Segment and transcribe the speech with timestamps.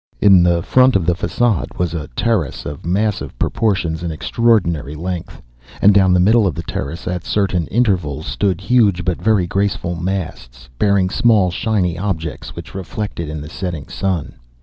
[0.19, 5.43] In the front of the façade was a terrace of massive proportions and extraordinary length,
[5.79, 9.93] and down the middle of the terrace, at certain intervals, stood huge but very graceful
[9.93, 14.37] masts, bearing small shiny objects which reflected the setting sun.